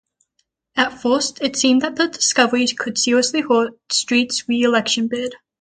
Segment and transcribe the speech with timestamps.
[0.75, 5.35] At first, it seemed that the discovery could seriously hurt Street's re-election bid.